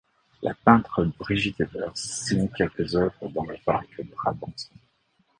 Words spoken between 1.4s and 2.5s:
Evers signe